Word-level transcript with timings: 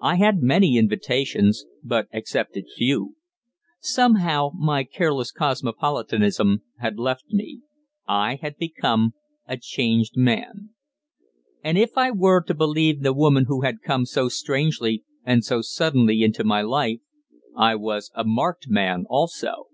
I 0.00 0.18
had 0.18 0.40
many 0.40 0.78
invitations, 0.78 1.64
but 1.82 2.06
accepted 2.12 2.66
few. 2.76 3.16
Somehow, 3.80 4.50
my 4.56 4.84
careless 4.84 5.32
cosmopolitanism 5.32 6.62
had 6.78 6.96
left 6.96 7.32
me. 7.32 7.62
I 8.06 8.36
had 8.36 8.56
become 8.56 9.14
a 9.48 9.56
changed 9.56 10.16
man. 10.16 10.70
And 11.64 11.76
if 11.76 11.98
I 11.98 12.12
were 12.12 12.40
to 12.42 12.54
believe 12.54 13.00
the 13.02 13.12
woman 13.12 13.46
who 13.48 13.62
had 13.62 13.82
come 13.84 14.06
so 14.06 14.28
strangely 14.28 15.02
and 15.24 15.44
so 15.44 15.60
suddenly 15.60 16.22
into 16.22 16.44
my 16.44 16.62
life, 16.62 17.00
I 17.56 17.74
was 17.74 18.12
a 18.14 18.22
marked 18.22 18.68
man 18.68 19.04
also. 19.10 19.66